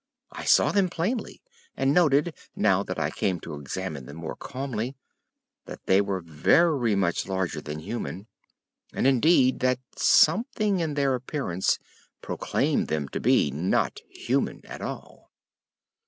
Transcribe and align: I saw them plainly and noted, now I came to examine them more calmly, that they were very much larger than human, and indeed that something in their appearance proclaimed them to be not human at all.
I 0.31 0.45
saw 0.45 0.71
them 0.71 0.89
plainly 0.89 1.43
and 1.77 1.93
noted, 1.93 2.33
now 2.55 2.83
I 2.97 3.11
came 3.11 3.39
to 3.41 3.53
examine 3.53 4.07
them 4.07 4.17
more 4.17 4.35
calmly, 4.35 4.95
that 5.67 5.85
they 5.85 6.01
were 6.01 6.21
very 6.21 6.95
much 6.95 7.27
larger 7.27 7.61
than 7.61 7.77
human, 7.77 8.25
and 8.93 9.05
indeed 9.05 9.59
that 9.59 9.77
something 9.95 10.79
in 10.79 10.95
their 10.95 11.13
appearance 11.13 11.77
proclaimed 12.19 12.87
them 12.87 13.09
to 13.09 13.19
be 13.19 13.51
not 13.51 13.99
human 14.09 14.65
at 14.65 14.81
all. 14.81 15.29